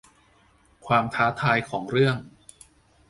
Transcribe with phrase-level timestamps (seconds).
[0.85, 2.17] ความท้าทายของเรื่อง